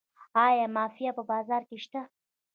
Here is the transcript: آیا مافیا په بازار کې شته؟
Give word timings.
آیا 0.45 0.65
مافیا 0.75 1.11
په 1.17 1.23
بازار 1.31 1.61
کې 1.69 1.77
شته؟ 1.83 2.01